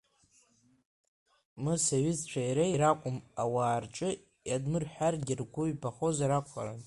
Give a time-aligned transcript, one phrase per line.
[1.63, 4.09] Мыса иҩызцәеи иареи ракәым, ауаа рҿы
[4.49, 6.79] иадмырҳәаргьы, ргәы ҩбахозар акәхарын.